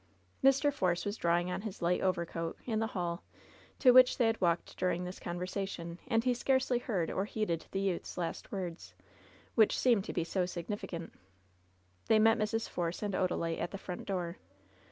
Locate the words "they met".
12.07-12.39